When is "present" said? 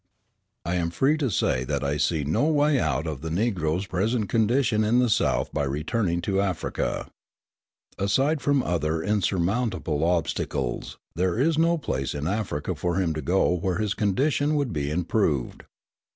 3.85-4.29